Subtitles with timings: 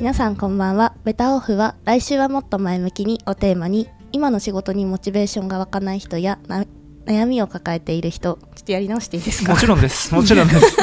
[0.00, 0.94] 皆さんこんばんは。
[1.04, 6.64] ベタオフは来週はもっと前向きにをテーマに今の仕事にモチベーションが湧かない人やな
[7.06, 8.38] 悩みを抱えている人。
[8.54, 9.52] ちょっとやり直していいですか？
[9.52, 10.14] もちろんです。
[10.14, 10.76] もちろんです。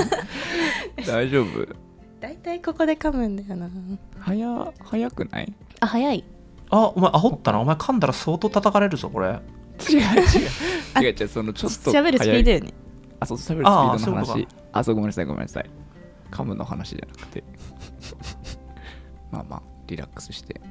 [1.08, 1.48] 大丈夫。
[2.20, 3.70] 大体ここで噛むんだよな。
[4.20, 5.54] 早早くない？
[5.80, 6.24] あ早い。
[6.70, 7.60] あお前アホったな。
[7.60, 9.30] お前噛んだら相当叩かれるぞこれ。
[9.90, 10.00] 違う
[11.00, 11.04] 違う。
[11.04, 11.28] 違う違う。
[11.28, 12.74] そのちょっと喋るスピードよね。
[13.20, 14.48] あそう喋るスピードの話。
[14.74, 15.70] あそうごめんなさいごめんなさい。
[16.30, 17.42] 噛むの話じゃなくて
[19.32, 20.62] まあまあリラックスして。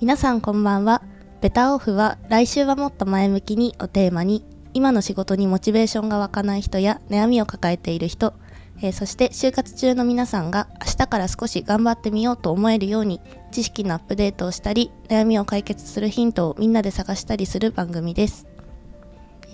[0.00, 1.02] 皆さんこんばんは。
[1.40, 4.44] ベタオフは来週はもっと前向きにをテーマに
[4.74, 8.34] 今の仕事にモチベーションが湧かない人や悩みを抱えている人、
[8.80, 18.46] えーそして就活中の皆さんが明日から少し頑張ってみようと思えるように知識のアップデートをしたり悩みを解決するヒントをみんなで探したりする番組です、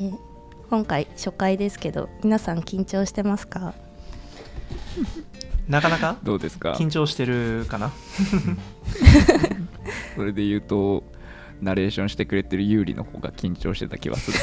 [0.00, 0.18] えー
[0.70, 3.72] 今回初回ですけど皆さん緊張してますか？
[5.68, 6.16] なかなか？
[6.24, 6.72] どうですか？
[6.72, 7.90] 緊張してるかな？
[10.16, 11.04] それで言うと
[11.60, 14.38] ナレーションしてくれてる有利の方が緊張してた気はする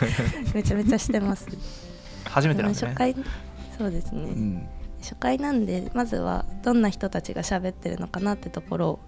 [0.54, 1.46] めちゃめちゃしてます。
[2.24, 2.86] 初めてなんでね。
[2.88, 3.14] 初回
[3.78, 4.66] そうですね、うん、
[5.00, 9.00] 初回なんでまずはどんな人たちが喋ってるのかなってところを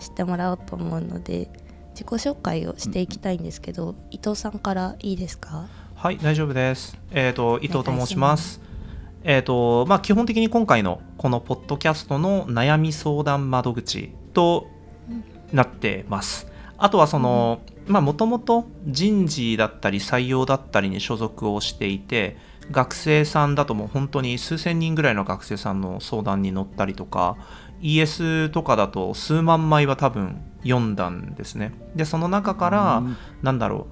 [0.00, 1.50] 知ってもらおうと思うので
[1.92, 5.66] 自己紹介をしていきたいんですけど、伊藤さんからいいですか？
[5.94, 6.96] はい大丈夫です。
[7.10, 8.60] えっ、と伊藤と申します
[9.22, 14.66] えっ、とまあ基本的に今回のこのポッドキャストの悩み相談窓口と
[15.52, 16.46] なってます。
[16.78, 22.36] あとはそのまあもともと人事だったり採用だったりに所属をしていて
[22.70, 27.36] 学生さんだともう本当に数千人ぐらいの学生さんの相談に乗ったりとか
[27.82, 31.72] ES とかだと数万枚は多分読んだんですね。
[31.94, 33.16] でその中から、うん。
[33.42, 33.86] なんだろ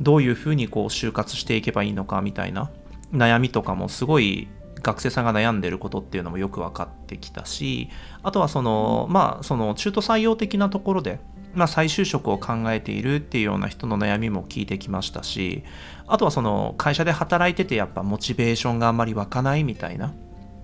[0.00, 2.70] うどういうふうにこう就活していけばいいのかみたいな
[3.12, 4.48] 悩みとかもすごい
[4.84, 7.88] 学生さんが悩んでることっていうのもよく分かってきたし
[8.22, 11.18] あとはそのまあその中途採用的なところで、
[11.54, 15.64] まあ、再就職を考えているっていうような人の悩みも聞いてきましたし
[16.06, 20.12] あとはその会社で働いててやっぱモチベーションがあんまり湧かないみたいな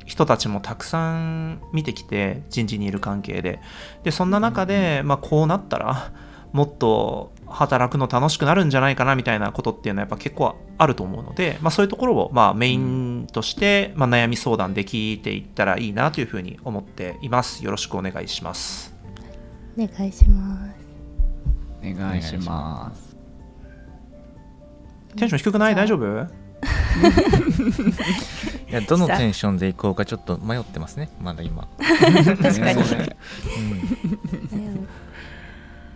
[0.04, 3.60] 人たちもたくさん見てきて人事にいる関係で。
[4.02, 6.12] でそんな中で、まあ、こうなったら
[6.52, 17.64] もっと働くの楽しくなるんじゃないかなみたいなことっていうのはやっぱ結構あると思うので、まあ、そういうところをまあメインとして、まあ、悩み相談できていったらいいなというふうに思っています。
[17.64, 18.94] よろしくお願いします。
[19.78, 20.70] お願いします。
[21.82, 23.16] お願いします
[25.16, 25.74] テンション低くない？
[25.74, 26.26] 大丈夫？
[28.68, 31.08] いやどのテンションでいこうかちょっと迷ってますね。
[31.20, 33.16] まだ今、確かに、ね
[34.52, 34.69] うん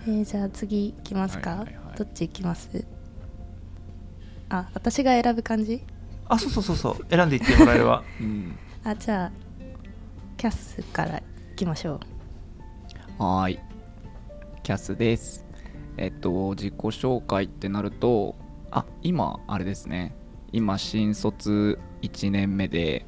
[0.07, 1.99] えーじゃあ次いきますか、はいはいはい。
[1.99, 2.85] どっちいきます？
[4.51, 5.83] あ私が選ぶ感じ？
[6.29, 7.07] あそうそうそうそう。
[7.11, 8.03] 選んでいってもらえれば。
[8.21, 8.57] うん。
[8.85, 9.33] あじゃあ
[10.37, 11.23] キャスからい
[11.57, 12.01] きましょ
[13.19, 13.23] う。
[13.23, 13.59] はーい。
[14.63, 15.45] キャスです。
[15.97, 18.35] えっと、自己紹介ってなると、
[18.71, 20.15] あ、今、あれですね。
[20.53, 23.07] 今、新卒1年目で、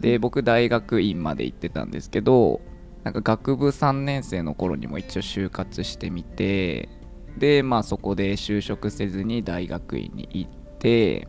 [0.00, 2.60] で、僕、大学院まで行ってたんですけど、
[3.08, 6.90] なんか学部3年生の頃にも一応就活してみて、
[7.38, 11.26] で、まあそこで就職せずに大学院に行って、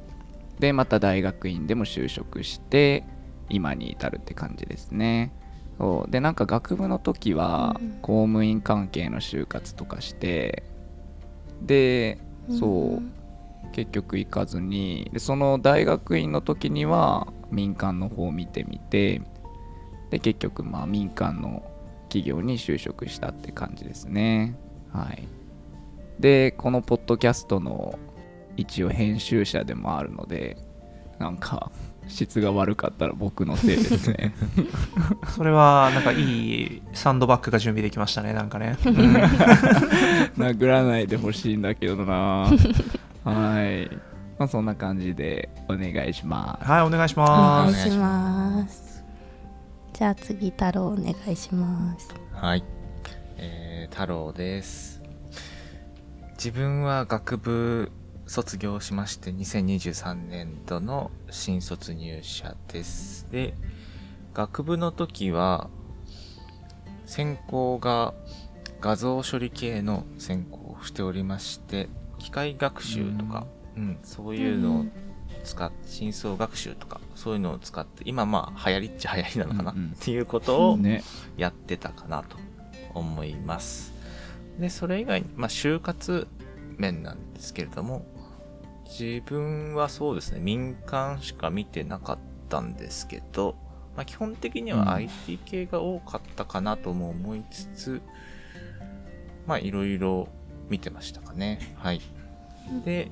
[0.59, 3.05] で、また大学院でも就職して、
[3.47, 5.31] 今に至るって感じですね。
[5.77, 6.11] そう。
[6.11, 7.89] でなんか学部の時はうん。
[8.01, 10.63] 公務員関係の就活とかして
[11.61, 12.19] で
[12.49, 13.13] そう、ん
[13.71, 19.21] 結局行かずにでその大学院の時には民間の方を見てみて
[20.09, 21.68] で結局まあ民間の
[22.09, 24.55] 企業に就職したって感じですね。
[24.91, 25.27] はい。
[26.19, 27.97] でこのポッドキャストの
[28.57, 30.57] 一応編集者でもあるので
[31.17, 31.71] なんか
[32.09, 34.33] 質が悪かったら僕のせいですね。
[35.35, 38.93] それはなんかいいサンドバッグが準備できましたねなんかね、うん。
[40.43, 42.49] 殴らないでほしいんだけどな。
[43.23, 43.87] はい。
[44.39, 46.67] まあそんな感じでお願いします。
[46.67, 47.73] はいお願いしおます。
[47.77, 48.38] 願いします
[49.99, 52.07] じゃあ次太郎お願いします。
[52.31, 52.63] はい、
[53.35, 55.01] えー、太郎です。
[56.37, 57.91] 自分は学部
[58.25, 63.27] 卒業しまして2023年度の新卒入社です。
[63.29, 63.55] で
[64.33, 65.69] 学部の時は
[67.05, 68.13] 専攻が
[68.79, 74.85] 画像処理系の専攻をしておりまして機械学習とか、うん、そういうのを
[75.43, 81.03] 使って深層学習とかそういうのを使って今まあ流行りっちゃ流行りなのかな、うんうんっていうことをね
[81.37, 82.37] やってたかなと
[82.93, 83.93] 思います。
[84.59, 86.27] で、それ以外に、まあ、就活
[86.77, 88.05] 面なんですけれども、
[88.85, 92.17] 自分はそうですね、民間しか見てなかっ
[92.49, 93.55] たんですけど、
[93.95, 98.01] ままあ、基本的には IT 系が多かったかなとも思いつつ、
[99.45, 100.27] まあいろいろ
[100.69, 101.75] 見てましたかね。
[101.77, 102.01] はい。
[102.85, 103.11] で、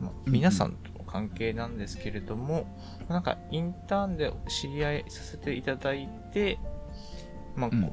[0.00, 0.76] まあ、皆さん
[1.10, 2.66] 関係なんですけれども、
[3.08, 6.58] なんかインターンで知り合いさせていただいて、
[7.56, 7.92] まあ、うん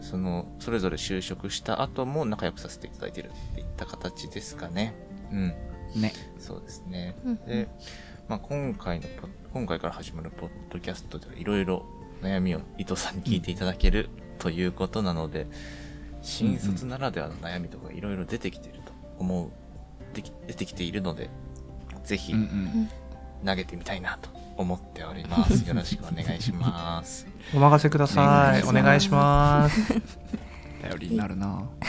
[0.00, 4.94] その、それぞれ就職した後も仲良くさせていただいてるっていった形ですかね。
[5.32, 5.54] うん。
[6.00, 7.16] ねそうですね。
[7.24, 7.68] うんで、
[8.28, 11.86] まあ、今回のポ、今回から始まるポッドキャストではいろいろ
[12.22, 15.46] 悩みを伊藤さんに聞いていただけるということなので、
[16.22, 19.50] 新卒ならではの悩みとかいろいろ出てきていると思う、
[20.14, 21.30] でき出てきているので、
[22.06, 22.34] ぜひ
[23.44, 25.52] 投げてみたいなと思っております。
[25.68, 27.26] よろしくお願いします。
[27.54, 28.62] お任せください。
[28.62, 29.92] おお願いします。
[30.82, 31.62] 頼りになるな。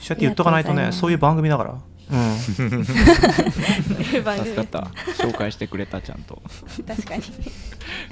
[0.00, 1.74] そうやって言っとかないとねそういう番組だから。
[2.10, 2.36] うん。
[4.22, 4.78] 番 助かった。
[5.18, 6.42] 紹介してくれたちゃんと。
[6.86, 7.22] 確かに。
[7.22, 7.30] じ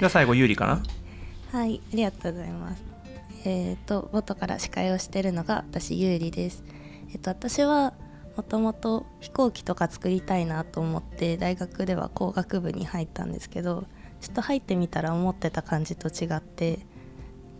[0.01, 0.83] ゃあ最後有利かな？
[1.51, 2.83] はいありがとうございます。
[3.45, 6.63] えっ、と元から司会をしてるのが私ゆうりです。
[7.11, 7.93] えっ、と私は
[8.37, 13.85] もともと飛行機とか作りたいなと思って大学では工学部に入ったんですけど
[14.21, 16.85] ちょっと入ってみたら思ってた感じと違って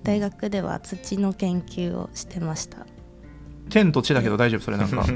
[0.03, 2.85] 大学では土の研究をしてました。
[3.69, 5.03] 天と地だけど大丈夫それなんか。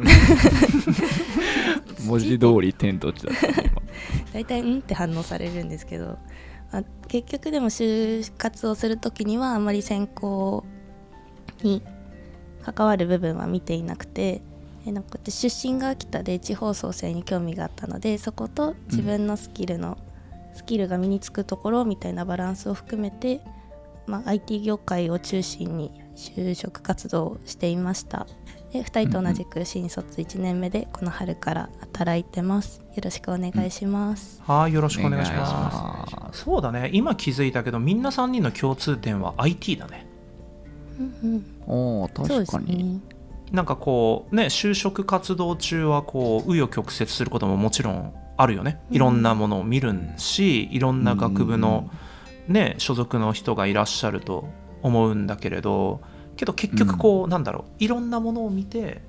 [2.06, 3.72] 文字通り天と地だったね
[4.34, 6.18] 大体うんって反応されるんですけど、
[6.72, 10.66] まあ結局でも就活をする時にはあまり専攻
[11.62, 11.84] に
[12.64, 14.42] 関わる部分は見ていなくて
[14.86, 19.98] えなんか私出身が秋田で地方創生に興味があったのでそこと自分のスキルの、
[20.54, 23.42] スキルが身につくところみたいなバランスを含めて、
[24.08, 28.28] まあ、IT 業界を中心に就職活動をしていました。
[28.74, 32.82] で2人と同じく新卒1年目でこの春から働いてます。
[32.96, 36.44] よろしくお願いします、はいよろしくお願いしまます。
[36.44, 36.90] そうだね。
[36.94, 40.08] 今気づいたけどみんな3人の共通点は IT だね。
[41.00, 42.66] うんうん、そう確かに。
[42.66, 43.11] ですね
[43.52, 48.82] なんかこうね就職活動中はこう紆余曲折することももちろんあるよね。
[48.90, 51.92] いろんなものを見るし、いろんな学部の、
[52.48, 54.50] ね、所属の人がいらっしゃると
[54.82, 56.02] 思うんだけれど
[56.38, 59.02] けど結局こう、なんだろういろんなものを見て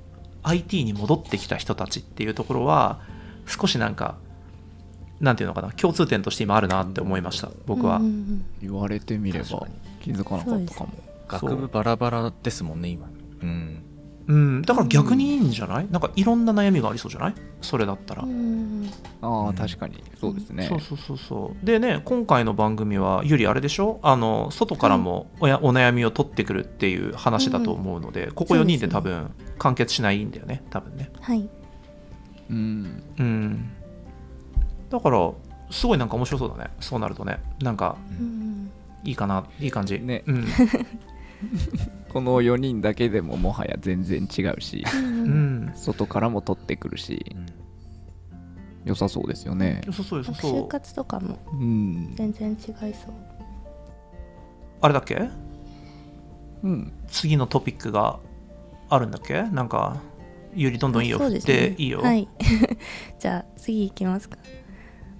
[0.43, 3.00] IT に戻ってきた人たちっていうところは
[3.47, 4.17] 少しなんか
[5.21, 8.00] なんていうのかな共通点として今あるなって思いました僕は、
[8.61, 9.67] 言われてみれば
[10.03, 10.91] 気づかなかったかも。
[11.29, 13.09] 学部バラバラですもんね、今。
[13.41, 13.83] うん。
[14.32, 17.34] うん、だから逆にいいんじゃない、なんかいろんな悩みがありそうじゃない？
[17.61, 18.31] それだったら、うん。
[18.31, 18.32] う
[18.84, 18.90] ん
[19.20, 19.49] あうん。
[19.50, 20.02] あ確かに。
[20.19, 20.67] そうですね。
[20.69, 21.67] そうそうそうそう。
[21.67, 24.00] でね今回の番組はゆりあれでしょ？
[24.02, 31.11] あの外からもおや、お悩みを取ってくるっていう話だと思うので、ここ4人で多分完結しないんだよね多分ね。
[31.20, 31.49] はい。
[32.50, 33.02] うん。
[33.19, 33.70] うん。
[34.88, 35.31] だから
[35.70, 36.70] すごいなんか面白そうだね。
[36.81, 37.40] そうなるとね。
[37.61, 38.70] なんかうん。
[39.05, 39.99] いいかないい感じ。
[39.99, 40.23] ね。
[40.26, 40.46] うん、
[42.12, 45.05] この4人だけでももはや全然違うしうん。
[45.05, 47.47] ううんん、外からも取ってくるしうん。
[48.85, 49.81] 良さそうですよね。
[49.87, 50.69] 良さそう良さ就そう。
[50.69, 52.14] 活とかもうん。
[52.17, 52.56] 全然違い
[52.94, 53.12] そう。
[54.81, 55.29] あれだっけ？
[56.64, 56.93] うん。
[57.06, 58.19] 次のトピックが
[58.91, 59.43] あるんだっけ？
[59.44, 59.97] なんか
[60.55, 61.19] ゆりどんどんいいよ。
[61.19, 62.29] 振っていいよ、はい。
[63.20, 64.37] じゃあ次行きますか。
[64.37, 64.62] まあ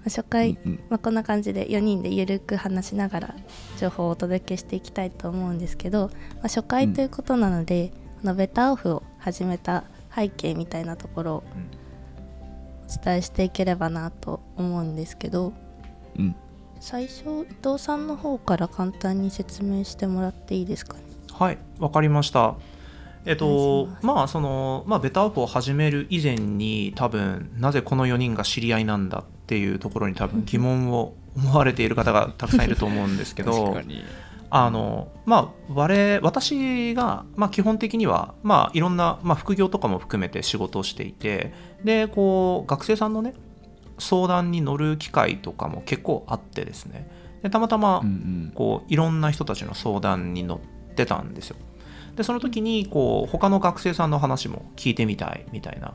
[0.05, 3.35] 初回、うんまあ、こんな感じで4人でゆるく話しながら
[3.79, 11.43] 情報をお届けしていきたいと思うんですけど、まあ、初回ということなので、このベターオフを始めた背景みたいなところを
[12.89, 15.53] お伝えしていければなと思うんですけど
[16.17, 16.35] うん。
[16.79, 21.03] 最初伊藤さんの方から簡単に説明してもらっていいですかね？
[21.31, 22.55] はい、わかりました。
[23.25, 33.77] えっおとまあそのまあベターオフを始める以前に多分なぜこの4人が知り合いなんだっていうところに多分疑問を思われている方がたくさんいると思うんですけど
[34.55, 43.33] あのまあ我私がまあ基本的にはまあいろんなまあ副業とかも含めて仕事をしていてでこう学生さんのね
[43.97, 47.09] 相談に乗る機会とかも結構あってですね。
[47.41, 48.01] でたまたま
[48.53, 51.57] こういろんな人たちの相談に乗ってたんですよ。
[52.15, 55.93] でその時にこう他の学生さんの話も聞いてみたいみたいな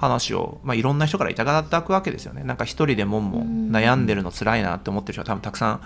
[0.00, 2.42] 話を、まあ、いろんな人からいただくわけですよね。
[2.42, 5.80] なんか一人でもんもん悩んでるの辛いなって思ってる人が多分たくさん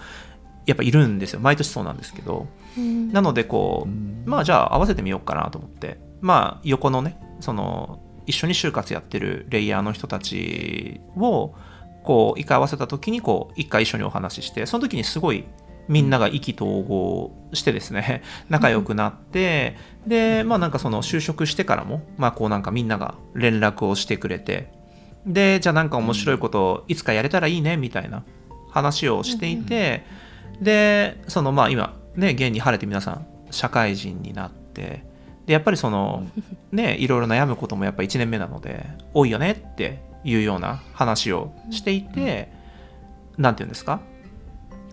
[0.67, 1.41] やっぱいるんですよ。
[1.41, 2.47] 毎年そうなんですけど。
[3.13, 11.55] なのでこう、うんまあじゃあ合わせてみようかなと思ってまあ横のねその一緒に就活やってるレイヤーの人たちを
[12.05, 15.45] こう一回合わせた時にこう一回一緒にお話ししてその時にすごい
[15.89, 19.77] みんなが意気投合してですね仲良くなって
[20.07, 24.73] でまあなんかその就職してからもまあこうなんかみんなが連絡をしてくれて
[25.27, 28.25] でじゃあなんか面白いことをいつかやれたらいいねみたいな
[28.71, 30.05] 話をしていて
[30.61, 35.05] でそのまあ今ね現に晴れて皆さん社会人になって
[35.47, 36.27] でやっぱりその
[36.73, 42.51] ねいろいろ悩むこともやっぱ1年目なので多いよねっていうような話をしていて
[43.37, 44.01] 何て言うんですか？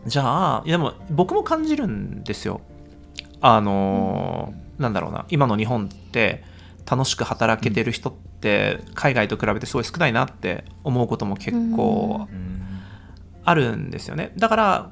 [0.05, 2.61] じゃあでも僕も感じるんですよ。
[3.39, 5.25] あのなんだろうな。
[5.29, 6.43] 今の日本って
[6.89, 12.61] 楽しく働けてる人って海外と比べてすごい少ないなって思うことも結構うん。
[13.43, 14.33] あるんですよね。
[14.37, 14.91] だから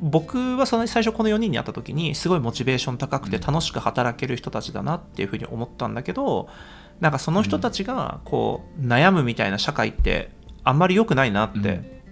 [0.00, 6.48] 僕はその最初この4人に会った時にすごいモチベーション高くて楽しく働ける人たちだなっていうふうに思ったんだけど
[7.00, 10.30] なんかその人たちがこう悩むみたいな社会って
[10.64, 12.02] あんまり良くないなって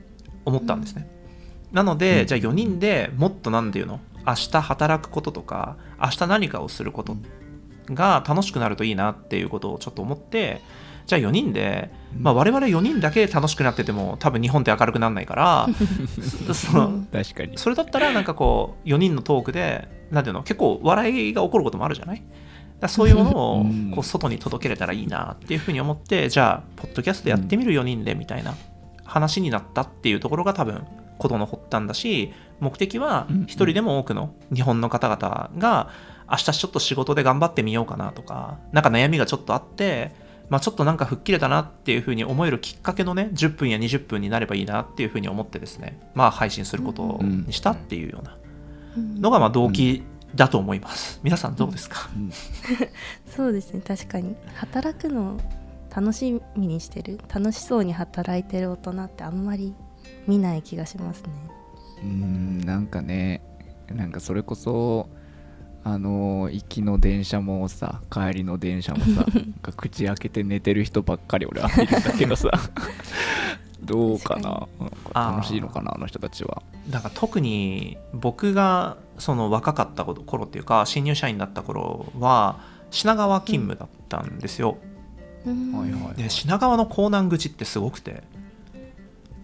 [0.45, 1.09] 思ったんですね。
[1.73, 2.27] なので、うん。
[2.27, 4.01] じゃあ4人でもっと何て言うの？
[4.27, 7.17] 明日働くこととか明日何かをすること
[7.89, 10.61] が楽しくなるといいなっていうことをちょっと思って
[11.07, 15.69] じゃあ4人で、まあ、我々4人だけ楽しくなってても多分日本って明るくならないから
[16.47, 17.57] そ その確かに。
[17.57, 20.43] それだったらなんかこう4人のトークでなんていうの？
[20.43, 22.23] 結構笑いが起こることもあるじゃない？
[22.89, 23.91] そういうものを うん。
[23.91, 28.55] こう外に届けれたらいいなっていうふうに思ってじゃあポッドキャストやってみる4人でみたいな
[29.05, 30.83] 話になったっていうところが多分
[31.21, 35.91] 事の発端だし目的はうん一人でも多くの日本の方々が
[36.31, 40.13] 明日ちょっと仕事で頑張ってみようかなとかなんか悩みがちょっとあって
[40.51, 48.37] まあ、ちょっとなんか吹っ切れたなっていうふうに思えるきっかけのね10分や20分になればいいなっていうふうに思ってですねまあ配信することにしたっていうような
[49.21, 50.03] のがまあ動機
[50.35, 52.09] だと思います、皆さんどうですか、
[53.27, 54.37] そうですね確かに。
[54.55, 55.41] 働くのを
[55.95, 57.19] 楽しみにしてる。
[57.33, 59.75] 楽しそうに働いてる大人ってあんまり
[60.31, 61.31] 見ない気がしますね。
[62.05, 63.43] うんなんかね
[63.89, 65.09] なんかそれこそ
[65.83, 69.27] あの行きの電車もさ帰りの電車もさ
[69.77, 72.51] 口開けて寝てる人ばっかり俺は見るんだけどさ。
[73.83, 74.69] どうかな？
[75.15, 75.95] 楽しいのかな？
[75.95, 76.63] あの人たちは。
[76.91, 82.61] だから特に僕がその若かった頃っていうか新入社員だった頃は
[82.91, 84.77] 品川勤務だったんですよ、
[85.47, 85.73] うん。
[85.73, 86.23] はいはい。
[86.23, 88.23] で品川の港南口ってすごくて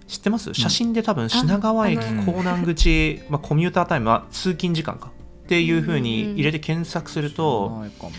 [0.06, 0.54] 知ってます？
[0.54, 5.10] 写真で多分品川駅港南口、まあ、コミュータータイムは通勤時間か
[5.44, 8.10] っていう風に入れて検索すると、ないかも。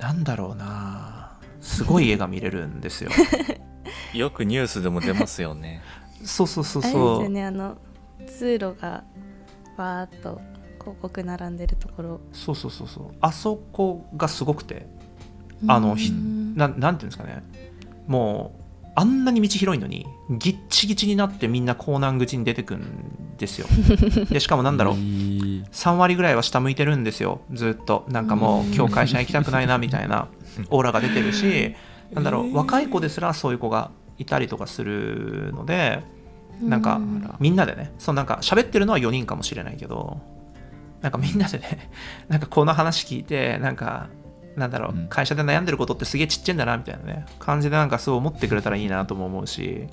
[0.00, 1.38] なんだろうな。
[1.60, 3.10] すごい絵が見れるんですよ。
[4.14, 5.82] よくニュースでも出ますよね。
[6.24, 7.44] そうそうそうあれですそうよね。
[7.44, 7.76] あの
[8.26, 9.04] 通路が
[9.76, 10.40] わーっと
[10.78, 12.20] 広告並んでるところ。
[12.32, 13.04] そうそうそうそう。
[13.20, 14.86] あそこがすごくて。
[15.66, 17.42] あのひうんななんていうんですかね。
[18.06, 18.59] もう
[19.00, 23.66] あんなに道広いのにぎっちぎちになってみんな港南口に出てくんですよ。
[24.28, 24.94] でしかもなんだろう。
[24.96, 27.40] へー3割ぐらいは下向いてるんですよ。
[27.50, 28.04] ずっと。
[28.10, 30.28] なんかもう今日会社行きたくないなみたいな
[30.68, 31.74] オーラが出てるし
[32.12, 32.54] なんだろう。
[32.54, 36.02] 若い子ですらそういう子がいたりとかするので
[36.60, 37.26] なんかうん。
[37.40, 37.92] みんなでね。
[37.98, 40.20] そうなんか喋ってるのは4人かもしれないけど
[41.00, 41.88] なんかみんなでね
[42.28, 44.08] なんかこの話聞いてなんか
[44.60, 45.08] なんだろう、うん。
[45.08, 49.88] 会社で悩んでることってすげえちっちゃいんだなみたいなね感じでなんかそう思ってくれたらいいなとも思うし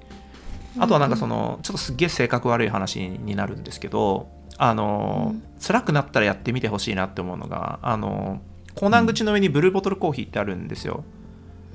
[0.78, 5.44] あとはなんかそのちょっとすっげえ性格悪い話になるんですけどあの、うん。
[5.60, 8.42] 辛くなったらやってみてほしいなって思うのがあの
[8.76, 11.04] 港南口の上にブルーボトルコーヒーってあるんですよ、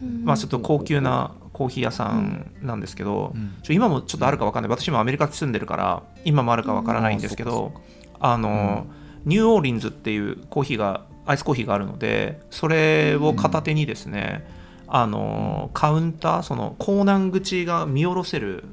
[0.00, 0.24] うん。
[0.24, 3.54] まあちょっと高級なコーヒー屋さんなんですけど、うん。
[3.62, 4.70] ちょ今もちょっとあるか分かんない。
[4.70, 7.72] 私もアメリカに住んでるから今もあるか分からないんですけど、
[8.20, 8.86] あの、
[9.24, 14.44] ニューオーリンズっていうコーヒーがアイスコーヒーがあるのでそれを片手にですね、
[14.88, 18.64] あのカウンターその港南口が見下ろせる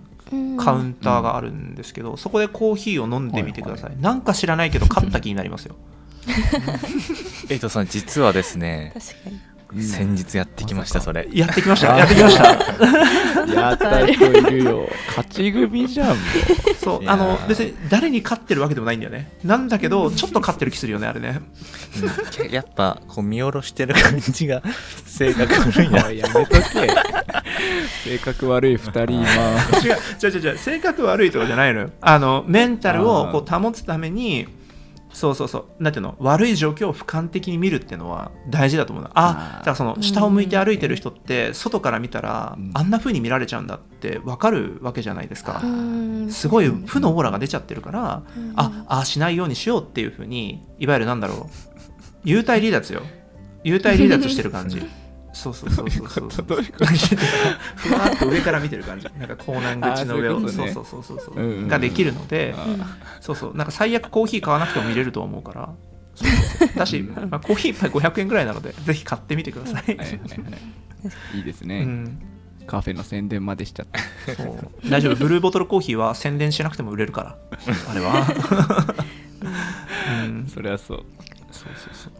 [0.57, 5.75] カウンターがあるんですけど、そこでコーヒーを飲んでみてください、なんか知らないけど勝った気になりますよ。
[7.49, 9.39] エイトさん、実はですね、確かに
[9.77, 11.27] 先日やってきました、それ。
[11.31, 11.93] やってきました。
[11.93, 12.43] あやってきました。
[13.53, 14.89] やった人いるよ。
[15.09, 16.07] 勝ち組じゃん。
[16.09, 16.15] も
[16.81, 19.31] そうあの別に誰に勝ってるわけでもないんだよね。
[19.43, 21.41] なんだけどちょっと勝ってる気するよねあれね。
[22.41, 22.51] うん。
[22.51, 24.63] やっぱ、こう見下ろしてる感じが
[25.05, 25.99] 性格悪いうな。
[26.11, 26.59] やめとけ。
[28.03, 29.27] 性格悪い二人今違う
[30.23, 30.57] 違う違う違う。
[30.57, 31.89] 性格悪いとかじゃないのよ。
[32.01, 34.47] あのメンタルをこう保つために
[35.11, 35.83] そうそうそう。
[35.83, 36.15] なんていうの？
[36.19, 42.71] 悪い状況を俯瞰的に見るっていうのは大事だと思うのあだからその下を向いて歩いてる人って外から見たらうん。
[42.73, 45.61] あんな風に見られちゃうんだって分かるわけじゃないですか。
[45.63, 46.31] うん。
[46.31, 48.53] すごい負のオーラが出ちゃってるからうん。
[48.55, 51.49] ああしないようにしようっていう風にいわゆるなんだろ
[52.23, 52.27] う。
[52.27, 53.01] 幽体離脱よ。
[53.63, 54.81] 幽体離脱してる感じ
[55.39, 56.45] そうそうそうそうそうそう。
[56.45, 56.53] ふ
[57.93, 59.07] わーっと上から見てる感じ。
[59.17, 61.35] なんか港南口の上をそうそいうそうそうそうそう。
[61.35, 62.65] うんうんうんができるのであ
[63.21, 63.55] そうそう。
[63.55, 65.73] なんか最悪コーヒー買わなくても見れると思うから。
[66.15, 66.77] そうそうそう。
[66.77, 70.09] だし、まあ、コーヒー一杯500円ぐらいなのでぜひ買ってみてください、はいはい
[71.43, 72.21] ですね、うん、
[72.67, 73.87] カフェの宣伝までしちゃっ
[74.25, 74.57] たそう。
[74.89, 75.15] 大丈夫。
[75.15, 77.37] ブルーボトルコーヒーは宣伝しなくても売れるから。
[77.89, 78.27] あれは。
[80.53, 81.05] そりゃそう。
[81.51, 82.13] そうそうそう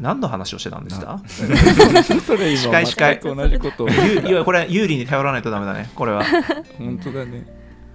[0.00, 1.20] 何の話をしてたんですか？
[1.24, 3.20] ー それ 司会司会。
[3.22, 3.88] 全く同じことを。
[3.90, 6.24] ゆいやこれ有利に頼らないとダメだねこれは。
[6.78, 7.46] 本当だね。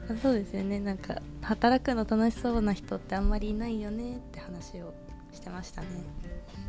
[0.09, 0.79] あそうですよね。
[0.79, 4.93] なんか働くの楽しそうな人ってあんまりいないよねって話を
[5.31, 5.87] してましたね。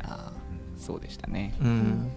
[0.03, 1.53] あーそうでしたね。
[1.61, 2.09] うん。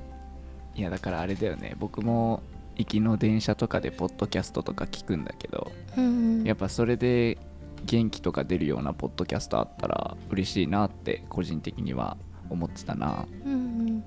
[0.77, 1.75] いやだからあれだよね。
[1.79, 2.43] 僕も
[2.77, 6.45] 行きの電車とかでポッドキャストとか聞くんだけどうん。
[6.45, 7.37] やっぱそれで
[7.85, 12.17] 元気とか出るようなポッドキャストあったら嬉しいなって個人的には
[12.51, 13.27] 思ってたな。
[13.45, 14.05] うんうん。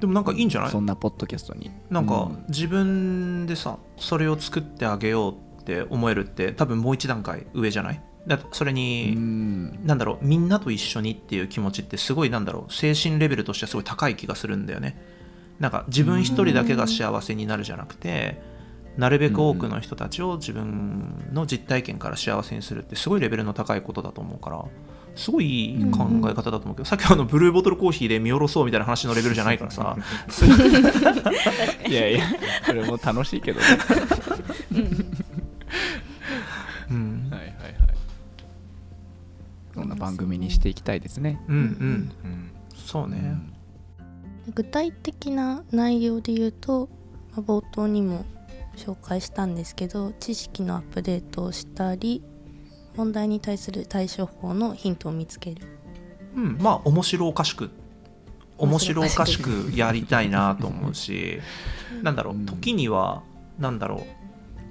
[0.00, 0.70] でもなんかいいんじゃない？
[0.70, 1.70] そんなポッドキャストに。
[1.90, 2.44] なんかうん。
[2.48, 8.00] 自分でさそれを作ってあげようって思えるって多分もう一段階上じゃない？
[8.26, 9.86] だそれうに、ん。
[9.86, 15.00] なんだろうみんなと一緒にっていう気持ちってすごいなんだろう精神レベルとしてはすごい高い気がするんだよね。
[15.58, 18.40] なんか自分一人だけが幸せになるじゃなくて
[18.96, 24.64] なるべく多くの人たちを自分の実体験から幸せにするってすごいレベルの高いことだと思うから
[25.18, 29.96] すごいいい考え方だと思うけど、さっきあのブルーボトルコーヒーで見下ろそうみたいな話のレベルじゃないからさ。
[31.86, 32.24] いいやいや
[32.64, 33.66] それも楽しいけどね。
[36.90, 37.28] うん。
[37.30, 37.54] はいはいはい。
[39.74, 41.40] そんな番組にしていきたいですね。
[41.48, 41.62] うんうん。
[42.24, 42.50] うん。
[42.76, 43.36] そうね、
[44.54, 46.88] 具体的な内容で言うと、
[47.32, 48.24] まあ冒頭にも
[48.76, 52.22] 紹介したんですけど知識のアップデートをしたり
[52.98, 55.62] 問題に対する対処法のヒントを見つける。
[56.34, 57.70] うん、まあ面白おかしく
[58.58, 61.40] 面面白おかしくやりたいなと思うし
[62.02, 62.46] なんだろううん。
[62.46, 63.22] 時には
[63.56, 64.04] なんだろ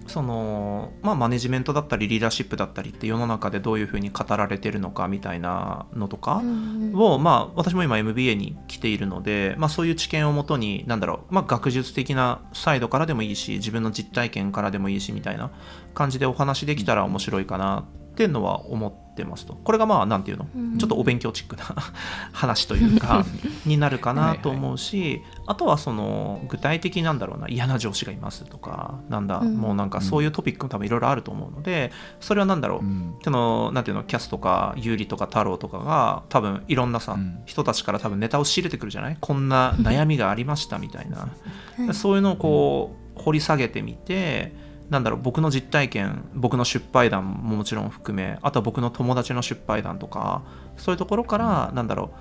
[0.05, 7.00] うそのまあマネジメントだったりリーダーシップだったりって世の中でどういうふうに語られてるのかみたいなのとかうんうん。
[7.00, 15.51] をまあ私も今 MBA に来ているので、まあ、そういう知見をもとになんだろう、まあ、学術的なサイドからでもいいし自分の実体験からでもいいしみたいな
[15.93, 19.53] 感じでお話できたら面白いかなっていうのは思ってますと。
[19.53, 20.47] これがまあなんていうの？
[20.55, 20.77] うん。
[20.77, 21.63] ちょっとお勉強チックな
[22.33, 23.25] 話というか
[23.65, 29.55] になるかなと思うしあとはその具体的なんだろうな嫌な上司がいますとかなんだ、うん。
[29.57, 33.15] もうなんかそういうトピックも多分いろいろあると思うのでそれはなんだろう、うん。
[33.24, 37.39] そのなんていうのキャスとか有利とか太郎とかが多分いろんなさ、うん。
[37.46, 39.18] 人たちから多分ネタを仕入れてくるじゃない？
[39.20, 41.94] こんな悩みがありましたみたいな、はい。
[41.94, 50.43] そういうのをこう掘り下げてみてなんだろう僕の実体験僕の出版談ももちろん含めあとは僕の友達の出版談とか
[50.77, 52.11] そういうところから、なんだろ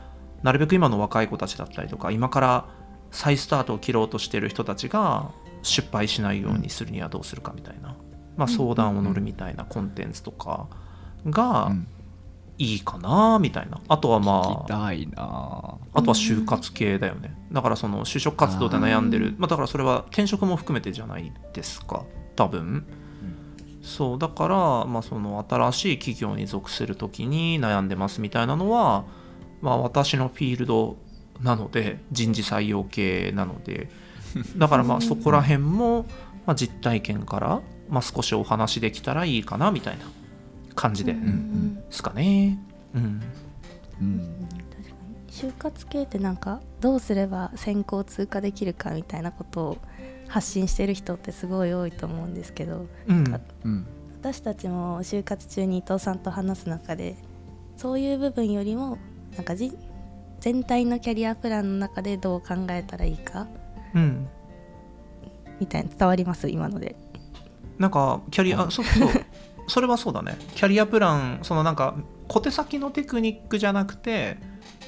[0.42, 2.68] うなるべく今の若い子たちだったりとか今から
[3.10, 5.30] 再スタートを切ろうとしてる人たちが
[5.62, 7.96] 失敗しないようにするにはどうするかみたいな、
[8.36, 10.68] まあ、相談を乗るみたいなコンテンツとか
[11.26, 11.86] がうん。
[12.58, 13.80] いいかなみたいな。
[13.88, 15.76] あとはまあたいな。
[15.92, 22.04] あとは就活系だよねだからその就職活動で悩んでるまあ、だからそれは転職も含めてじゃないですか
[22.36, 22.86] 多分、
[23.82, 29.04] そうだから、まあ、その新しい企業に属する時に悩んでますみたいなのは、
[29.60, 30.96] まあ、私のフィールド
[31.40, 33.88] なので人事採用系なので。
[34.56, 36.06] だからまあそこら辺も、
[36.46, 40.04] まあ、実体験から、まあ、少しお話できたらいいかなみたいな
[40.74, 42.58] 感じでうんすかね。
[42.94, 43.22] うん。
[44.00, 44.48] うん。
[44.70, 45.52] 確かに。
[45.52, 49.78] 就活系ってなんかどうすれば選考通過できるかみたいなことを
[50.28, 53.40] 発信してる人ってすごい多いと思うんですけどうん。
[53.64, 53.86] うん。
[54.20, 57.16] 私たちも就活中に伊藤さんと話す中で
[57.76, 58.98] そういう部分よりも
[59.36, 59.72] なんかじ
[60.40, 63.46] 全体のキャリアプランの中でどう考えたらいいか
[63.94, 64.28] うん。
[65.60, 66.48] みたいな伝わります？
[66.48, 66.96] 今ので。
[67.78, 69.10] なんかキャリア、あそうそう。
[69.68, 70.36] それはそうだね。
[70.54, 71.96] キャリアプランそのなんか
[72.28, 74.38] 小手先のテクニックじゃなくて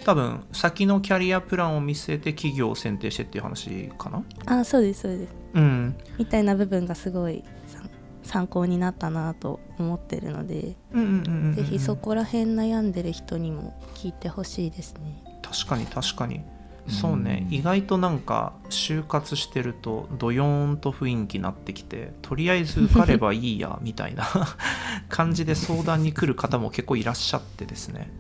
[0.04, 4.24] 多分先のキャリアプランを見据えて企業を選定してっていう話かな？
[4.46, 5.34] あそうですそうです。
[5.54, 5.96] うん。
[6.18, 7.90] みたいな部分がすごい参
[8.22, 15.22] 参考になったなと思ってるので、うんうんうんうんうんぜひそこら辺悩んでる人にも聞いてほしいですね。
[15.42, 16.42] 確かに確かに。
[16.88, 17.44] そうね。
[17.46, 24.26] うん意外となんか就活してるとドヨーンと雰囲気になってきてとりあえず受かればいいやみたいな。
[25.08, 28.10] 感じで相談に来る方も結構いらっしゃってですね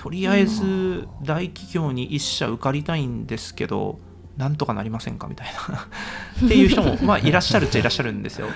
[0.00, 3.98] とりあえず大企業に一社受かりたいんですけど
[4.38, 5.88] なんとかなりませんかみたいな。
[6.46, 8.46] っていう人もまあいらっしゃるっちゃいらっしゃるんですよ。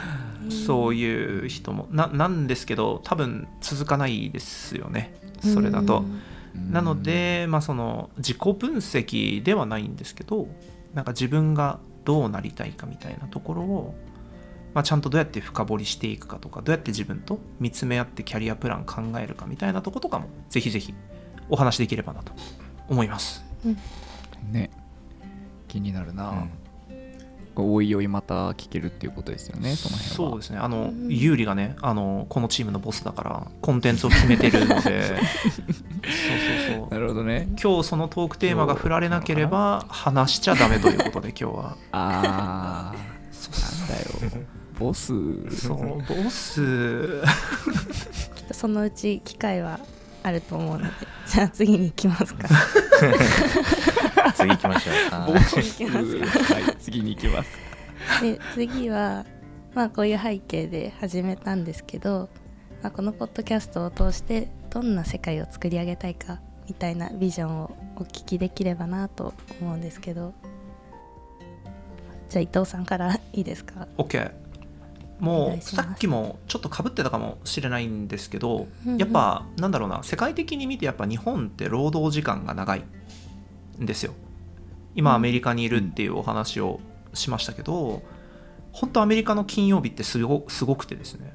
[0.48, 1.86] そういう人も。
[1.90, 5.14] ななんですけど多分続かないですよね。
[5.42, 6.06] それだと。
[6.56, 6.72] うん。
[6.72, 10.48] なので、まあ、その自己分析ではないんですけど
[10.94, 13.94] なんか自分がどうなりたいかみたいなところを、
[14.72, 20.94] まあ、ちゃんとどうやって深掘りしていくかとかどうやって自分と見つめ合ってキャリアプラン考えるかみたいなとことかもぜひぜひ
[21.48, 22.32] お話できればなと
[22.88, 23.44] 思います。
[24.50, 24.70] ね。
[25.68, 26.50] 気になるな、うん。
[27.56, 30.30] おいおいまた聞けるっていうことですよねその辺は。
[30.30, 30.58] そうですね。
[30.58, 34.80] あの、うん有利がねあのこのチームのボスだからコンテンツを決めてるので。
[34.82, 35.14] そうそ
[36.74, 36.88] うそう。
[36.90, 37.48] なるほどね。
[37.60, 41.76] 今日そのトークテーマが振られなければ話しちゃダメということで今日は。
[41.92, 43.14] ああ
[43.54, 44.46] なんだよ。
[44.78, 45.12] ボス。
[45.50, 45.98] そう。
[46.02, 47.22] ボス。
[48.34, 49.78] きっとそのうち機会は
[50.24, 50.90] あると思うので。
[51.26, 52.48] じゃあ次に行きますか。
[54.34, 55.26] 次行きましょう。
[55.26, 55.44] ボ はい。
[55.44, 57.50] スはい次に行きます。
[58.22, 59.26] で次は
[59.74, 62.30] まあこういう背景で始めたんですけど、
[62.82, 70.32] まあ、このポッドキャストを通してどんな世界を作り上げたいかみたいなビジョンをお聞きできればなと思うんですけど。
[72.30, 74.43] じゃあ伊藤さんからいいですか？OK お
[75.20, 78.98] もうさっきもちょっとかぶってたかもしれないんですけど、うんうん。
[78.98, 82.84] やっぱなんだろうな世界的に見てやっぱ日本って労働時間が長い
[83.80, 84.14] んですよ。
[84.94, 85.16] 今うん。
[85.16, 86.80] アメリカにいるっていうお話を
[87.14, 88.02] しましたけど、
[88.72, 91.34] 本当アメリカの金曜日ってすごすごくてですね。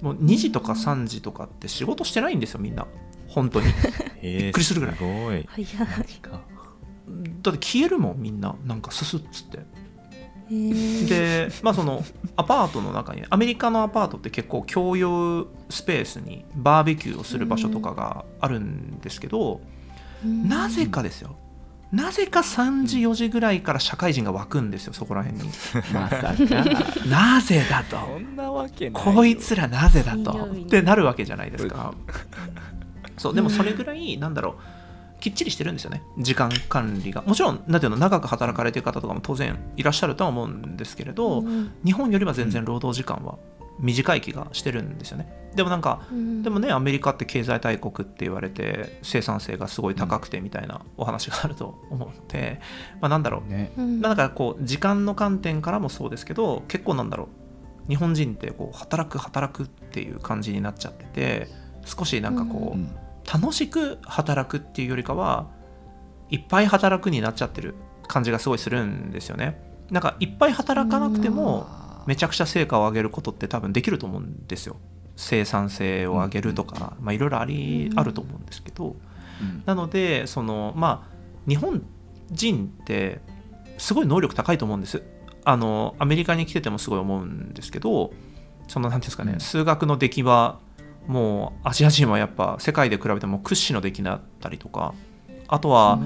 [0.00, 2.86] もう2時とか3時とかって仕事してないんですよみんな。
[3.28, 3.66] 本当に。
[4.20, 4.96] えびっくりするぐらい。
[4.96, 5.46] すごい。
[7.42, 8.56] だって消えるもんみんな。
[8.64, 9.58] なんかススッつって。
[9.58, 9.81] えー
[11.08, 12.04] でまあその
[12.36, 19.60] アパートの中にアメリカのアパートって結構共用スペースにバーベキューをする場所とかがあるんですけど、
[20.24, 20.48] うん。
[20.48, 21.36] なぜかですよ。
[21.90, 25.50] なぜか3時4時ぐらいから社会人が湧くんですよそこら辺に。
[25.92, 26.34] まさか。
[27.08, 29.12] なぜだそとんなわけないよ。
[29.12, 30.32] こいつらなぜだと。
[30.32, 31.94] ってなるわけじゃないですか。
[33.18, 34.81] そうでもそれぐらいなんだろう
[35.22, 36.02] きっちりしてるんですよね。
[36.18, 37.22] 時間管理が。
[37.22, 41.72] もちろんなんていうの長く働かれてる方とかも当然いらっしゃるとは思うんですけれど、うん。
[41.84, 43.38] 日本よりは全然労働時間は
[43.78, 45.32] 短い気がしてるんですよね。
[45.54, 46.42] でもなんかうん。
[46.42, 52.60] でもねアメリカって経済大国って言われて生産性がすごい高くてみたいなお話があると思うので、
[53.00, 53.48] まあ、なんだろう。
[53.48, 53.70] ね。
[53.76, 54.00] うん。
[54.00, 57.28] まあだからこう時間の観点からもそうですけど結構なんだろ
[57.86, 57.88] う。
[57.88, 61.48] 日本人ってこう働く働くっていう感じになっちゃってて
[61.84, 62.96] 少しなんかこう、うん
[63.30, 65.46] 楽しく働くっていうよりかは
[66.30, 67.74] いっぱい働くになっちゃってる
[68.08, 69.60] 感じがすごいするんですよね。
[69.90, 74.76] なんかいっぱい働かなくてもあめちゃくちゃ成果を上げることって多分できると思うんですよ。
[75.16, 78.96] 生産性を上げるとか、まあいろいろありうんあると思うんですけど。
[79.40, 79.62] うん。
[79.66, 81.82] なのでそのまあ日本
[82.30, 83.20] 人って
[83.78, 85.02] すごい能力高いと思うんです。
[85.44, 88.12] あのアメリカに来ててもすごい思うんですけど
[88.68, 89.40] その何ていうんですかね、うん。
[89.40, 90.60] 数学の出来は
[91.06, 94.94] もうアジア人はやっぱ世界で比べても屈指の出来だったりとか
[95.48, 95.98] あとは、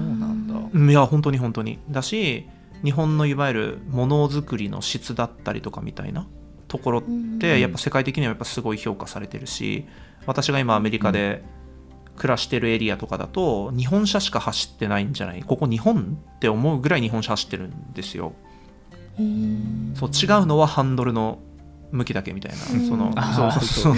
[0.73, 1.79] そういや本当に本当に。
[1.89, 2.47] だし
[2.83, 6.27] 日本のいわゆるものづくりの質だったりとかみたいな
[6.67, 7.03] ところっ
[7.39, 9.85] てやっぱ世界的にはやっぱすごい評価されてるし
[10.25, 11.43] 私が今アメリカで
[12.17, 15.43] 暮らしてるエリアとかだと日本車しか走ってないんじゃない？
[15.43, 18.33] ここ日本って思うぐらい日本車走ってるんですよ。
[19.95, 21.39] そう違うのはハンドルの
[21.91, 22.57] 向きだけみたいな。
[22.73, 22.87] うん。
[22.87, 23.95] そのそうそうそう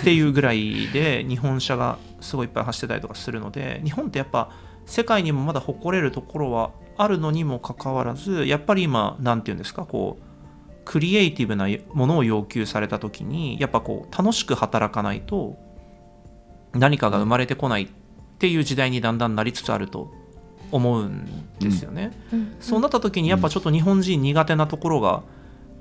[0.00, 4.50] っていうぐらいで日本車がすごいいっぱい走ってたりとかするので日本ってやっぱ
[4.86, 10.28] 世界にもまだ誇れるところはあるのにもかかわらずやっぱり今何て言うんですかこう
[10.84, 15.58] クリエイティブなものを要求された時にやっぱこう楽しく働かないと
[16.72, 17.88] 何かが生まれてこないっ
[18.38, 20.10] ていう時代にだんだんなりつつあると
[20.70, 21.26] 思うん
[21.58, 22.12] ですよね。
[22.32, 25.22] うんそうなった時にやっぱちょっと日本人苦手なところが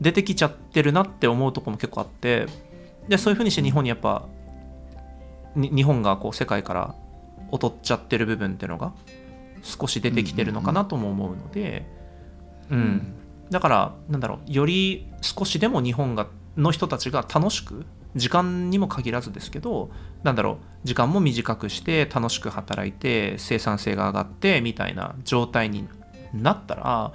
[0.02, 2.46] 出てきちゃってるなって思うところも結構あって
[3.08, 4.28] でそういうふうにして日本にやっぱ
[5.56, 6.96] に日本がこう世界から
[7.52, 8.94] 劣っちゃってる部分っていうのが
[9.64, 11.86] 少し出てきてるのかなとも思うので、
[12.70, 13.14] うん。
[13.50, 19.90] だからなんだろうより少しでも日本がの人たちが楽しく時間にも限らずですけど
[20.24, 25.88] なんだろう時間も短くして楽しく働いて生産性が上がってみたいな状態に
[26.34, 27.14] なったら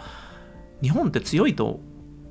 [0.80, 1.80] 日本って強いと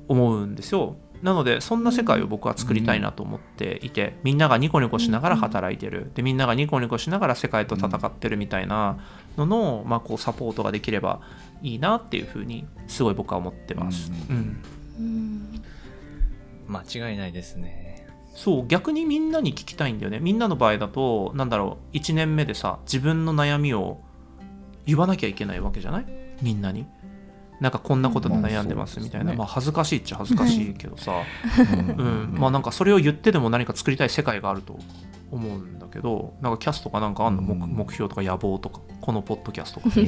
[0.08, 6.10] 思うんですよなのでそんな世界を僕は作りたいなと思っていて、みんながニコニコしながら働いてる。
[6.14, 8.98] でみんながニコニコしながら世界と戦ってるみたいな
[9.36, 11.20] のの、まあ、こうサポートができれば
[11.62, 15.62] いいなっていうふうにすごい僕は思ってます、うん
[16.68, 18.06] 間違いないですね。
[18.34, 20.18] そう逆にみんなに聞きたいんだよね。
[20.18, 24.00] みんなの場合だとなんだろう1年目でさ自分の悩みを
[24.86, 26.06] 言わなきゃいけないわけじゃない？
[26.40, 26.86] みんなに
[27.62, 29.38] なんかこんなことで悩んでますみたいな、まあね。
[29.38, 31.12] まあ恥ずかしいっちゃ恥ずかしいけどさ、
[31.72, 31.96] うん。
[31.96, 32.34] うん。
[32.36, 34.78] まあなんかそれを言ってでも何か作りたい世界があると
[35.32, 37.70] 思うんだけどなんかキャストかなんかあんの、目うん。
[37.70, 38.80] 目標とか野望とか？
[39.00, 40.00] このポッドキャストかえ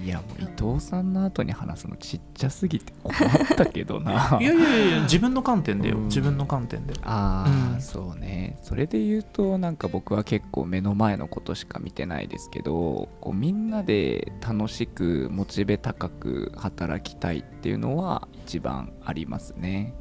[0.00, 0.04] ー？
[0.04, 2.92] いやもう伊藤さんの後に話すのちっちゃすぎて。
[3.02, 4.38] 困ったけどな。
[4.42, 5.98] いやいやいや自分の観点でよ。
[5.98, 6.04] うん。
[6.06, 6.94] 自分の観点で。
[7.02, 7.80] ああ、うん。
[7.80, 8.58] そうね。
[8.62, 19.94] それで言うとなんか僕は結構目の前のことしか見てないですけどこうみんなで楽しくモチベ高く働きたいっていうのは一番ありますね、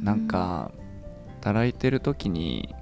[0.00, 0.70] なんか
[1.40, 2.74] 働いてる時に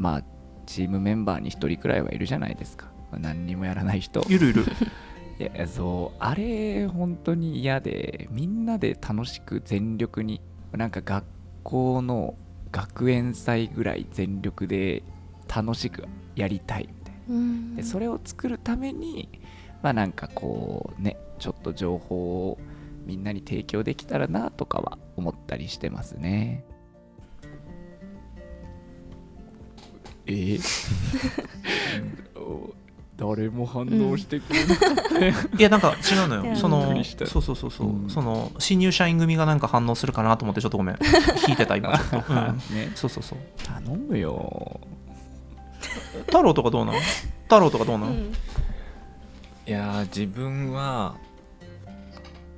[0.00, 0.22] まあ
[0.66, 2.90] チームメンバーに1人くらいはいるじゃないですか。
[3.18, 4.24] 何にもやらない人。
[4.28, 4.64] いるいる。
[5.38, 11.24] いやそうあれ本当に嫌でみんなで楽しく全力になんか学
[11.62, 12.34] 校の
[12.72, 15.02] 学園祭ぐらい全力で
[15.48, 16.04] 楽しく
[16.36, 19.30] やりたいみたいでそれを作るために
[19.82, 22.58] まあなんかこうねちょっと情報を
[23.06, 26.64] みんなに提供できたらなとかは思ったりしてますね
[30.34, 30.56] え？
[30.56, 30.60] ー
[33.20, 36.56] 誰も反応してくれなかったよ、いやなんか違うのよ。
[36.56, 38.08] そのそうそうそうそう、うん。
[38.08, 40.98] その新入社員組がなんか反応するかなと思ってちょっとごめん。
[41.46, 41.98] 引いてた今。
[41.98, 42.38] ちょっと、うん、
[42.74, 42.92] ね。
[42.94, 43.38] そうそうそう。
[43.62, 44.80] 頼むよ。
[46.26, 46.98] 太郎とかどうなの
[47.42, 48.32] 太郎とかどうなの、うん。
[49.66, 51.16] いやー自分は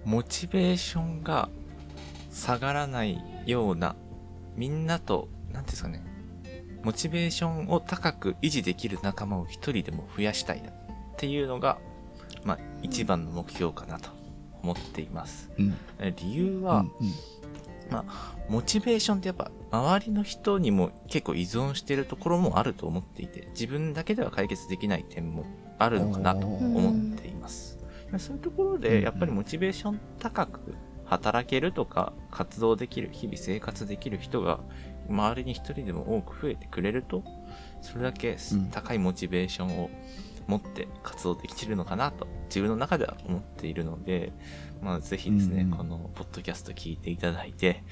[0.05, 1.49] モチベーションが
[2.31, 3.97] 下がらないような
[4.57, 6.12] みんなと何ていうんですかね
[6.83, 10.73] モチベーションを高く維持できる仲間を一人でも増やしたいなっ
[11.17, 11.79] ていうのが
[12.45, 14.11] まあ一番の目標かなと
[14.63, 15.51] 思っています。
[15.59, 15.77] うん。
[15.99, 16.85] え理由は、
[18.49, 25.45] モチベーションってやっぱ周りの人にも結構依存しているところもあると思っていて自分だけでは解決できない点も
[25.79, 27.79] あるのかなと思っています、
[28.19, 28.81] そういうところうんうん。
[28.83, 34.61] でやっぱりモチベーション高く働けるとか活動できる日々生活できる人が
[35.09, 37.23] 周りに一人でも多く増えてくれると
[37.81, 38.71] それだけうん。
[38.71, 39.91] 高いモチベーションを
[40.47, 44.33] 持って活動できているのかなと自分の中では思っているので、
[44.81, 45.79] まあ、ぜひですね、うんうん。
[45.79, 47.83] このポッドキャスト聞いていただいて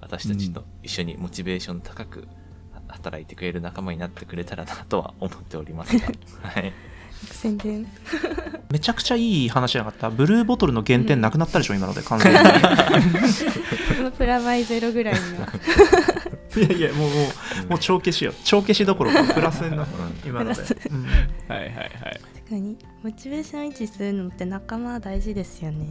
[0.00, 2.28] 私たちと一緒にモチベーション高く
[2.88, 6.06] 働いてくれる仲間になってくれたらなとは思っておりますが、
[6.42, 6.72] はい、
[7.30, 7.86] 宣伝。
[8.70, 10.10] めちゃくちゃいい話じゃなかった。
[10.10, 12.38] ブルーボトルの減点なくなったでしょ、今ので完全に。
[13.98, 15.48] 今プラマイゼロぐらいには
[16.56, 17.14] いやいやもうも
[17.66, 18.32] うもう帳消しよ。
[18.44, 21.04] 帳消しどころかプラスになった今ので、うん。
[21.04, 21.90] はいはいはい。
[22.34, 22.78] 確かに。
[23.02, 25.86] モチベーション維持するのって仲間大事ですよね。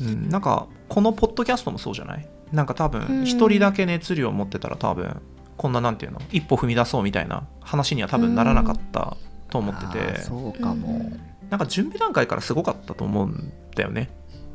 [0.00, 0.06] うん。
[0.06, 2.28] うん、なんかこのポッドキャストもそうじゃない？
[2.52, 2.90] なんか多うん。
[2.90, 5.20] 分一人だけ熱量を持ってたら多分
[5.56, 6.20] こんななんていうの？
[6.30, 9.16] 一歩踏み出そうみたいな話には多分ならなかった
[9.50, 10.20] と思ってて。
[10.20, 11.12] そうかも、
[11.50, 14.10] なんか準備段階からすごかったと思うんだよね。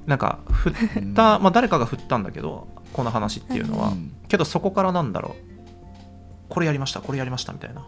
[0.05, 1.13] なんか振っうん。
[1.13, 5.33] た、まあ、誰かが振ったんだけどこの話っていうのは、うんけどそこからなんだろう
[6.49, 7.83] これやりましたこれやりましたみたいな。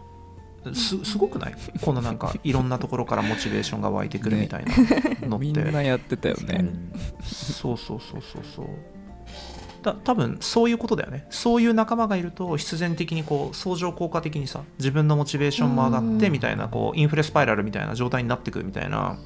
[0.74, 1.54] すすごくない？
[1.80, 4.72] このなんか いろんなところからモチベーションが湧いてくるみたいな
[5.28, 6.64] のって、みんなやってたよね。
[7.22, 8.66] そうそうそうそうそう。
[9.82, 11.26] だ多分そういうことだよね。
[11.30, 19.18] そういう仲間がいると必然的にこう相乗効果的にさ自分のモチベーションも上がってうんみたいなこうインフレスパイラルみたいな状態になってくるみたいな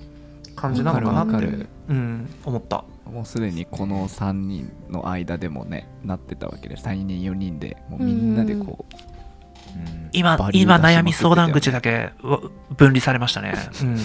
[0.57, 2.85] 感じなのかなってうん、思った。
[3.05, 8.95] もうすでにこの3人の間でもねなってたわけで3人4人でもうみんなでこう、
[9.79, 10.11] うん。
[10.13, 11.13] 今バリュー出しまくってたよね。
[11.13, 12.41] 相談口だけわ
[12.77, 14.05] 分離されましたね、うん、 違う。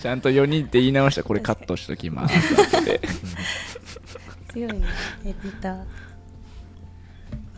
[0.00, 2.34] ちゃんと4人って言い直したこれカットしときます。
[4.52, 4.86] 強いね
[5.24, 5.74] エディタ。
[5.74, 5.86] ー、ね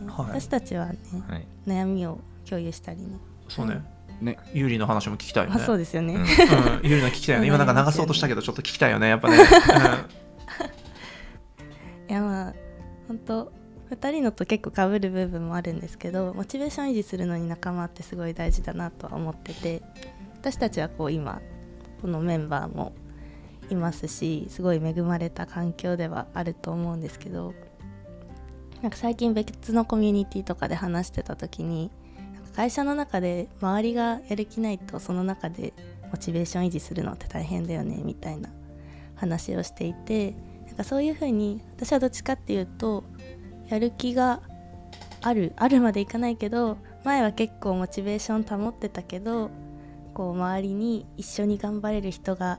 [0.07, 0.27] はい。
[0.41, 1.47] 私たちはねはい。
[1.67, 3.19] 悩みを共有したりね。
[3.49, 3.83] そうね
[4.21, 6.21] ね有利の話も聞きたいよあねそうですよね、うん。
[6.23, 6.27] うん、
[6.89, 7.49] 有利の聞きたいよね。
[7.49, 9.37] 今なんか流そうとしたけどちょっと聞きたいよねやっぱね、
[12.09, 12.55] いやまあ
[13.09, 13.53] 本当
[13.91, 19.83] 2人のと結構かぶる部分もあるんですけどモチベーション維持するのに仲間ってすごい大事だなとは思ってて
[20.39, 21.41] 私たちはこう今
[22.01, 22.93] このメンバーも
[23.69, 27.55] いますしすごい恵まれた環境ではあると思うんですけど
[28.83, 31.91] なんか最近別のコミュニティとかで話してた時に
[32.55, 35.73] 会社の中で周りがやる気ないとその中で
[36.11, 38.51] モチベーション維持するのって大変だよねみたいな
[39.15, 40.35] 話をしていて
[40.67, 43.05] なんかそういうふうに私はどっちかっていうと
[43.69, 44.41] やる気が
[45.23, 49.51] あるあるまでいかないけど前は結構モチベーション保ってたけど
[50.15, 52.59] こう周りに一緒に頑張れる人が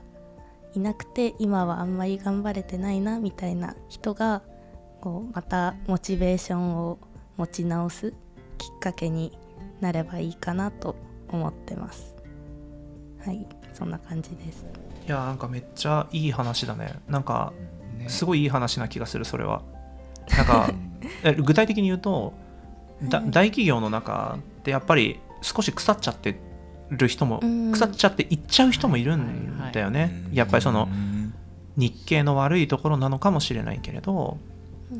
[0.74, 4.42] いなくて今はあんまり頑張れてないなみたいな人が
[5.00, 6.98] こうまたモチベーションを
[7.36, 8.12] 持ち直す
[8.58, 9.36] きっかけに
[9.82, 10.96] なればいいかなと
[11.28, 12.14] 思ってます。
[13.24, 14.66] はいそんな感じです。
[15.06, 16.94] いやなんかめっちゃいい話だね。
[17.08, 17.52] なんか
[17.98, 18.08] ね。
[18.08, 19.62] すごいいい話な気がするそれは。
[20.36, 20.70] なんか
[21.24, 22.32] え具体的に言うと
[23.02, 26.38] だ大企業の中ってやっぱり少し腐っちゃって
[26.90, 27.72] る人も、うん。
[27.72, 30.88] 腐っちゃっていっちゃう人もいるんだよね、やっぱりその
[31.76, 34.38] 日系の悪いところなのかもしれないけれど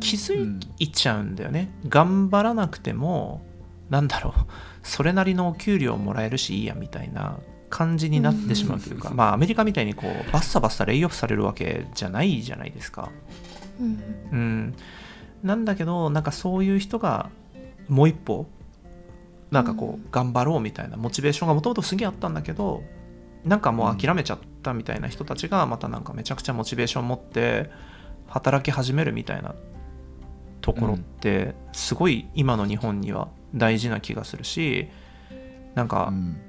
[0.00, 3.42] 気づいちゃうんだよね、頑張らなくても
[3.90, 4.32] なんだろう
[4.82, 7.38] それなりのお給料もらえるしいいやみたいな
[7.70, 13.10] 感じになってしまうというか、まあアメリカみたいにこうバッサバッサレイオフされるわけじゃないじゃないですか。
[13.80, 13.98] うん
[14.30, 14.74] うん、
[15.42, 17.30] なんだけどなんかそういう人が
[17.88, 18.46] もう一歩
[19.50, 22.82] なんかこう頑張ろうみたいなモチベーションがもともとすげえあったんだけど
[23.44, 27.70] なんかもう諦めちゃったみたいな人たちがまたなんかめちゃくちゃモチベーション持って
[28.28, 29.54] 働き始めるみたいな
[30.60, 34.88] ところってすごい今の日本には大事な気がするし
[35.74, 36.40] なんか、うん。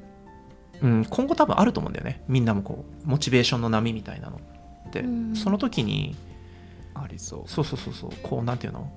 [0.82, 2.24] うん、今後多分あると思うんだよね。
[2.28, 4.42] みんなもこうモチベーションの波みたいなの
[4.89, 5.36] って、うん。
[5.36, 6.16] その時に
[6.94, 7.50] ありそう。
[7.50, 8.92] そうそうそうそうこうなんていうの？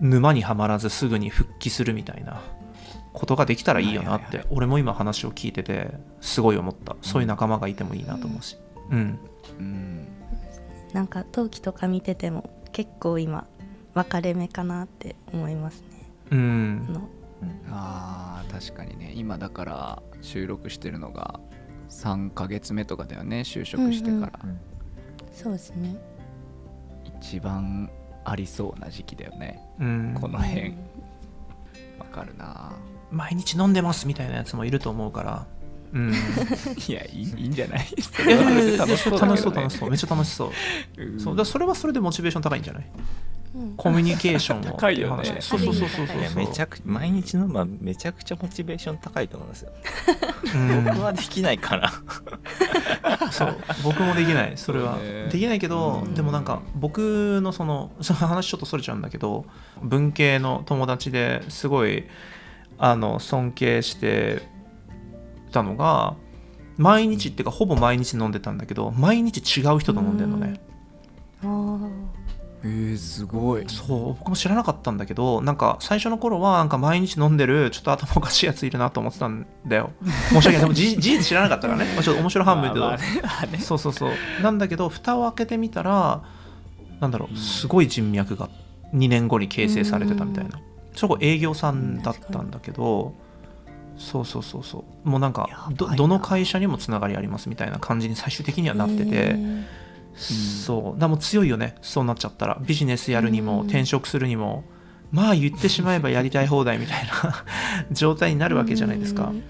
[0.00, 2.40] 沼にはまらずすぐに復帰するみたいな
[3.12, 6.94] ことができたらいいよなって、はいはい俺も今話を聞いててすごい思った。
[7.02, 8.56] そういう仲間がいてもいいなと思うし。
[8.90, 9.18] うん。
[9.58, 10.06] うん。
[10.92, 13.46] なんか陶器とか見てても結構今
[13.94, 15.88] 分かれ目かなって思いますね。
[16.30, 16.86] うん。
[16.88, 17.08] あの
[17.70, 19.12] あー確かにね。
[19.14, 21.40] 今だから収録してるのが
[21.90, 24.40] 3ヶ月目とかだよね就職してから、
[25.32, 25.96] そうですね。
[27.20, 27.90] 一番
[28.24, 29.60] ありそうな時期だよね。
[29.80, 30.16] うん。
[30.20, 30.74] この辺。
[31.98, 32.72] わかるな。
[33.10, 35.46] 毎日飲んでますみたいなやつもいると思うから。
[35.92, 36.12] うん。
[36.88, 37.86] いやいいいいんじゃない？
[38.26, 39.90] いやいやいや楽しそう楽しそう楽しそう。
[39.90, 40.50] めっちゃ楽しそう。
[41.02, 41.20] うん。
[41.20, 42.84] そうだそれはそれでモチベーション高いんじゃない？
[42.84, 42.90] うん
[43.76, 44.62] コミュニケーションを。
[44.76, 45.22] 高いよね。
[45.22, 45.42] ってう話。
[45.42, 46.06] そうそうそうそう
[46.36, 49.72] めちゃく毎日飲むのはめちゃくちゃモチベーション高いと思いますよ。
[50.54, 50.84] うん。
[50.84, 51.92] 僕はできないから。
[53.30, 53.56] そう。
[53.82, 54.52] 僕もできない。
[54.56, 54.96] それは。
[54.96, 55.28] そうね。
[55.30, 56.14] できないけど、うん。
[56.14, 59.44] でもなんか僕のそのその話ちょっとそれちゃうんだけど
[59.82, 62.04] 文系の友達ですごい
[62.78, 64.42] あの尊敬して
[65.52, 66.16] たのが
[66.76, 70.60] 毎日っていうかほぼ毎日飲んでたんだけど毎日違う人と飲んでるのね、
[71.42, 71.90] あー
[72.64, 73.64] えー、すごい。
[73.68, 79.90] そう僕も知らなかったんだけどなんか最初の頃はなんか毎日飲んでるちょっと頭おかしいやついるなと思ってたんだよ。
[80.30, 80.60] 申し訳ない。
[80.60, 81.92] でも事 事実知らなかったからね。
[81.94, 82.98] まあちょっと面白半分けど、まあま
[83.44, 83.58] あね。
[83.58, 84.10] そうそうそう。
[84.42, 86.22] なんだけど蓋を開けてみたら
[87.00, 88.48] なんだろうすごい人脈が
[88.94, 90.58] 2年後に形成されてたみたいな。
[90.94, 93.14] そこ営業さんだったんだけど
[93.96, 95.08] そうそうそうそう。
[95.08, 99.64] もうなんかどの会社にもつながりありますみたいな感じに最終的にはなってへてー
[100.18, 101.00] そう。
[101.00, 102.58] だもう強いよねそうなっちゃったら。
[102.60, 103.66] ビジネスやるにもうん。
[103.66, 104.64] 転職するにも。
[105.10, 107.44] まあ言ってしまえばやりたい放題みたいな
[107.90, 109.26] 状態になるわけじゃないですか。
[109.26, 109.42] うん。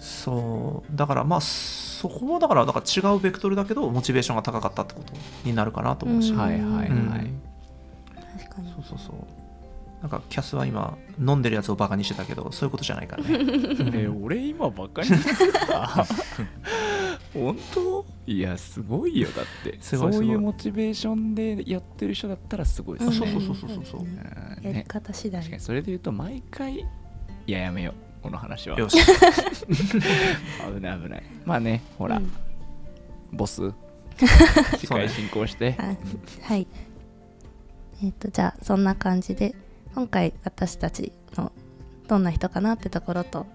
[0.00, 0.96] そう。
[0.96, 5.12] だからまあそこもだからだから違うベクトルだけどモチベーションが高かったってこと
[5.44, 6.38] になるかなと思うし、うん。
[6.38, 7.40] はいはいはい、うん。
[8.38, 8.72] 確かに。
[8.72, 9.39] そうそうそう
[10.00, 13.38] なんかキャスは今飲んでるやつをバカにしてたけどそういうことじゃないからね。
[13.94, 16.06] え俺今バカにしてた？
[17.34, 18.06] 本当？
[18.26, 19.78] いやすごいよだって。
[19.80, 20.26] すごいすごい。
[20.26, 23.16] そういうモチベーションでやってる人だったらすごいですね。
[23.16, 24.00] そうそうそうそうそうそう。
[24.00, 24.16] うん。
[24.16, 24.24] や
[24.62, 25.40] りね方次第。
[25.40, 26.86] 確かにそれで言うと毎回い
[27.46, 28.78] ややめようこの話は。
[28.78, 28.96] よし。
[29.04, 31.22] 危ない危ない。
[31.44, 32.32] まあねほら、うん。
[33.32, 33.72] ボス。
[34.78, 35.94] 次回進行して、あ
[36.42, 36.66] はい。
[38.02, 39.54] えっ、とじゃあそんな感じで
[39.94, 41.52] 今回私たちの
[42.08, 43.46] どんな人かなってところと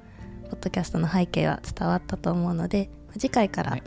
[0.50, 3.84] ポッドキャストの背景は伝わったと思うので次回からはい。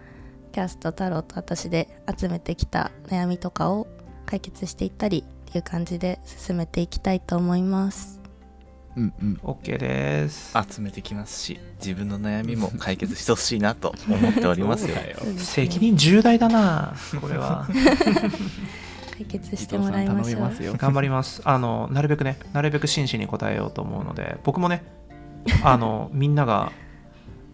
[0.53, 3.87] キャスト太郎と私で集めてきた悩みとかを
[4.27, 8.21] 解決していったりっていう感じで進めていきたいと思います。
[8.97, 10.55] うんうん、OK です。
[10.69, 14.97] 集めてきますし、自分の悩みも解決してほしいなと思っておりますよ。
[15.37, 17.69] 責任重大だなこれは
[19.19, 20.75] 解決してもらいましょますよ。
[20.77, 21.43] 頑張ります。
[21.45, 24.85] あのなるべくねなるべく真摯に答えようと思うので僕もね
[25.65, 26.71] あの みんなが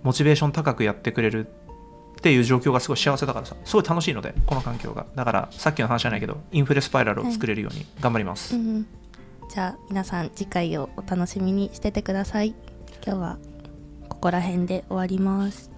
[0.03, 5.07] モチベーション高くやってくれるっていう状況がすごい幸せだからさすごい楽しいのでこの環境が。
[5.15, 8.87] だからさっきの話じゃないけどインフレスパイラルを作れるように頑張ります、うん。
[9.49, 12.55] じゃあ皆さん次回をお楽しみにしててください。
[13.07, 13.39] 今日は
[14.09, 15.71] ここら辺で終わります。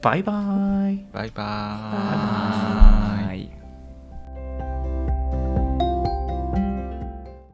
[0.00, 0.32] バイバイ。
[0.32, 1.00] バイバーイ。
[1.12, 2.99] バイバーイ